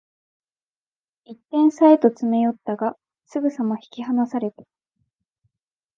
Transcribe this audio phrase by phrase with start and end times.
[1.25, 4.63] 一点差へと詰め寄ったが、すぐさま引き離された